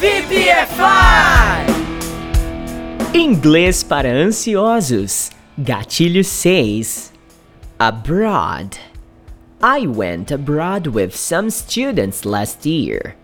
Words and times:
VPFI! 0.00 1.66
Inglês 3.12 3.82
para 3.82 4.08
ansiosos. 4.08 5.30
Gatilho 5.58 6.24
6. 6.24 7.12
Abroad. 7.78 8.78
I 9.62 9.86
went 9.86 10.30
abroad 10.30 10.86
with 10.86 11.14
some 11.14 11.50
students 11.50 12.24
last 12.24 12.64
year. 12.64 13.14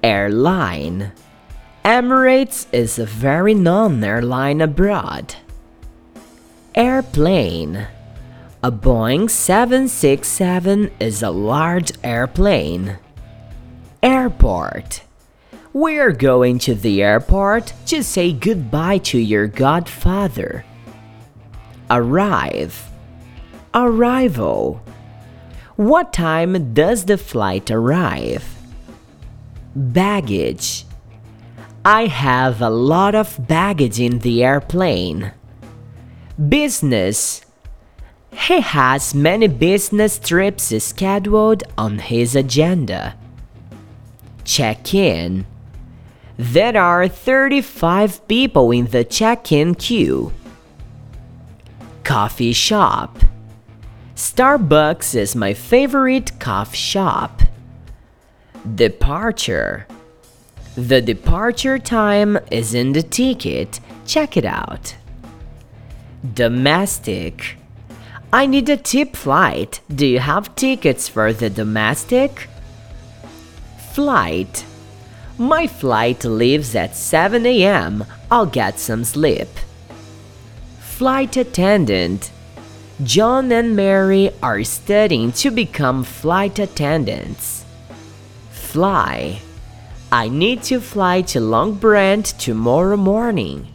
Airline. 0.00 1.10
Emirates 1.84 2.68
is 2.70 3.00
a 3.00 3.04
very 3.04 3.52
known 3.52 4.04
airline 4.04 4.60
abroad. 4.60 5.34
Airplane. 6.76 7.88
A 8.62 8.70
Boeing 8.70 9.28
767 9.28 10.92
is 11.00 11.20
a 11.20 11.30
large 11.30 11.90
airplane. 12.04 12.98
Airport. 14.04 15.02
We're 15.72 16.10
going 16.10 16.58
to 16.60 16.74
the 16.74 17.00
airport 17.00 17.72
to 17.86 18.02
say 18.02 18.32
goodbye 18.32 18.98
to 18.98 19.18
your 19.18 19.46
godfather. 19.46 20.64
Arrive. 21.88 22.90
Arrival. 23.72 24.82
What 25.76 26.12
time 26.12 26.74
does 26.74 27.04
the 27.04 27.16
flight 27.16 27.70
arrive? 27.70 28.44
Baggage. 29.76 30.86
I 31.84 32.06
have 32.06 32.60
a 32.60 32.68
lot 32.68 33.14
of 33.14 33.46
baggage 33.46 34.00
in 34.00 34.18
the 34.18 34.42
airplane. 34.42 35.30
Business. 36.48 37.42
He 38.32 38.60
has 38.60 39.14
many 39.14 39.46
business 39.46 40.18
trips 40.18 40.74
scheduled 40.82 41.62
on 41.78 42.00
his 42.00 42.34
agenda. 42.34 43.16
Check 44.42 44.92
in. 44.94 45.46
There 46.42 46.78
are 46.78 47.06
35 47.06 48.26
people 48.26 48.70
in 48.70 48.86
the 48.86 49.04
check 49.04 49.52
in 49.52 49.74
queue. 49.74 50.32
Coffee 52.02 52.54
shop. 52.54 53.18
Starbucks 54.14 55.14
is 55.14 55.36
my 55.36 55.52
favorite 55.52 56.38
coffee 56.40 56.78
shop. 56.78 57.42
Departure. 58.74 59.86
The 60.76 61.02
departure 61.02 61.78
time 61.78 62.38
is 62.50 62.72
in 62.72 62.94
the 62.94 63.02
ticket. 63.02 63.78
Check 64.06 64.38
it 64.38 64.46
out. 64.46 64.96
Domestic. 66.32 67.58
I 68.32 68.46
need 68.46 68.70
a 68.70 68.78
tip 68.78 69.14
flight. 69.14 69.82
Do 69.94 70.06
you 70.06 70.20
have 70.20 70.54
tickets 70.54 71.06
for 71.06 71.34
the 71.34 71.50
domestic? 71.50 72.48
Flight. 73.92 74.64
My 75.40 75.66
flight 75.66 76.22
leaves 76.26 76.74
at 76.76 76.94
7 76.94 77.46
a.m. 77.46 78.04
I'll 78.30 78.44
get 78.44 78.78
some 78.78 79.04
sleep. 79.04 79.48
Flight 80.80 81.34
attendant. 81.38 82.30
John 83.02 83.50
and 83.50 83.74
Mary 83.74 84.32
are 84.42 84.62
studying 84.64 85.32
to 85.40 85.50
become 85.50 86.04
flight 86.04 86.58
attendants. 86.58 87.64
Fly. 88.50 89.40
I 90.12 90.28
need 90.28 90.62
to 90.64 90.78
fly 90.78 91.22
to 91.32 91.40
Long 91.40 91.72
Branch 91.72 92.30
tomorrow 92.36 92.98
morning. 92.98 93.66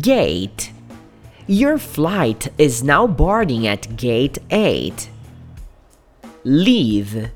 Gate. 0.00 0.72
Your 1.46 1.76
flight 1.76 2.48
is 2.56 2.82
now 2.82 3.06
boarding 3.06 3.66
at 3.66 3.94
gate 3.94 4.38
8. 4.50 5.10
Leave. 6.44 7.30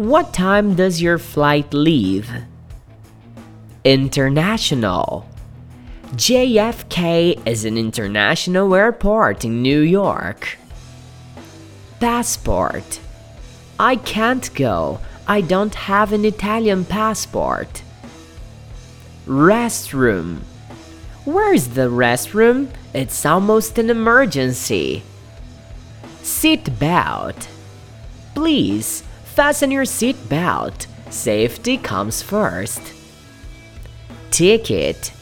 What 0.00 0.32
time 0.32 0.76
does 0.76 1.02
your 1.02 1.18
flight 1.18 1.74
leave? 1.74 2.32
International. 3.84 5.28
JFK 6.14 7.46
is 7.46 7.66
an 7.66 7.76
international 7.76 8.74
airport 8.74 9.44
in 9.44 9.60
New 9.60 9.80
York. 9.80 10.56
Passport. 12.00 12.98
I 13.78 13.96
can't 13.96 14.48
go. 14.54 15.00
I 15.28 15.42
don't 15.42 15.74
have 15.74 16.14
an 16.14 16.24
Italian 16.24 16.86
passport. 16.86 17.82
Restroom. 19.26 20.38
Where's 21.26 21.68
the 21.68 21.90
restroom? 21.90 22.70
It's 22.94 23.26
almost 23.26 23.76
an 23.76 23.90
emergency. 23.90 25.02
Seat 26.22 26.78
belt. 26.78 27.48
Please 28.34 29.02
fasten 29.30 29.70
your 29.70 29.84
seat 29.84 30.16
belt. 30.28 30.86
Safety 31.10 31.76
comes 31.76 32.22
first. 32.22 32.82
Ticket. 34.30 35.12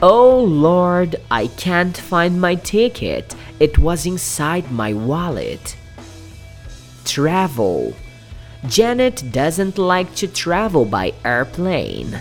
Oh 0.00 0.40
Lord, 0.44 1.16
I 1.30 1.48
can't 1.48 1.96
find 1.96 2.40
my 2.40 2.54
ticket. 2.54 3.34
It 3.58 3.78
was 3.78 4.06
inside 4.06 4.70
my 4.70 4.92
wallet. 4.92 5.76
Travel. 7.04 7.94
Janet 8.66 9.32
doesn't 9.32 9.78
like 9.78 10.14
to 10.16 10.28
travel 10.28 10.84
by 10.84 11.12
airplane. 11.24 12.20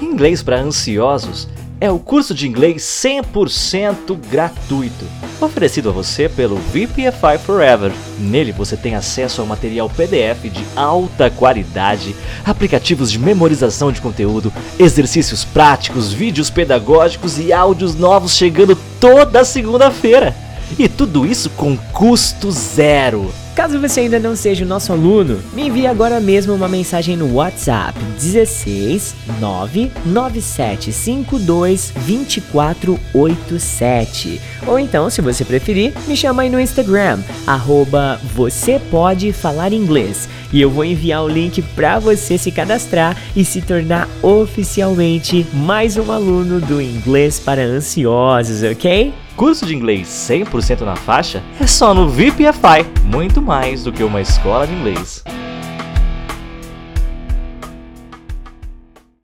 Inglês 0.00 0.42
para 0.42 0.58
ansiosos 0.58 1.46
é 1.80 1.90
o 1.90 1.98
curso 1.98 2.34
de 2.34 2.46
inglês 2.46 2.82
100% 2.82 4.14
gratuito, 4.30 5.06
oferecido 5.40 5.88
a 5.88 5.92
você 5.92 6.28
pelo 6.28 6.56
VPFI 6.56 7.38
Forever. 7.44 7.90
Nele 8.18 8.52
você 8.52 8.76
tem 8.76 8.94
acesso 8.94 9.40
ao 9.40 9.46
material 9.46 9.88
PDF 9.88 10.42
de 10.44 10.62
alta 10.76 11.30
qualidade, 11.30 12.14
aplicativos 12.44 13.10
de 13.10 13.18
memorização 13.18 13.90
de 13.90 14.00
conteúdo, 14.00 14.52
exercícios 14.78 15.42
práticos, 15.42 16.12
vídeos 16.12 16.50
pedagógicos 16.50 17.38
e 17.38 17.50
áudios 17.50 17.94
novos 17.94 18.36
chegando 18.36 18.76
toda 19.00 19.42
segunda-feira. 19.42 20.36
E 20.78 20.86
tudo 20.86 21.26
isso 21.26 21.48
com 21.50 21.76
custo 21.76 22.50
zero. 22.50 23.32
Caso 23.60 23.76
você 23.78 24.00
ainda 24.00 24.18
não 24.18 24.34
seja 24.34 24.64
o 24.64 24.66
nosso 24.66 24.90
aluno, 24.90 25.38
me 25.52 25.66
envie 25.66 25.86
agora 25.86 26.18
mesmo 26.18 26.54
uma 26.54 26.66
mensagem 26.66 27.14
no 27.14 27.34
WhatsApp 27.34 27.92
16 28.18 29.14
99752 29.38 31.92
2487. 32.06 34.40
Ou 34.66 34.78
então, 34.78 35.10
se 35.10 35.20
você 35.20 35.44
preferir, 35.44 35.92
me 36.08 36.16
chama 36.16 36.40
aí 36.40 36.48
no 36.48 36.58
Instagram, 36.58 37.18
arroba 37.46 38.18
você 38.34 38.80
pode 38.90 39.30
falar 39.30 39.74
inglês. 39.74 40.26
E 40.50 40.58
eu 40.58 40.70
vou 40.70 40.82
enviar 40.82 41.22
o 41.22 41.28
link 41.28 41.60
para 41.60 41.98
você 41.98 42.38
se 42.38 42.50
cadastrar 42.50 43.14
e 43.36 43.44
se 43.44 43.60
tornar 43.60 44.08
oficialmente 44.22 45.46
mais 45.52 45.98
um 45.98 46.10
aluno 46.10 46.62
do 46.62 46.80
Inglês 46.80 47.38
para 47.38 47.62
Ansiosos, 47.62 48.62
ok? 48.62 49.12
Curso 49.36 49.64
de 49.64 49.74
inglês 49.74 50.08
100% 50.08 50.80
na 50.80 50.96
faixa 50.96 51.42
é 51.58 51.66
só 51.66 51.94
no 51.94 52.08
VPFI, 52.08 52.84
muito 53.10 53.42
mais 53.42 53.82
do 53.82 53.92
que 53.92 54.04
uma 54.04 54.20
escola 54.20 54.66
de 54.66 54.72
inglês. 54.72 55.24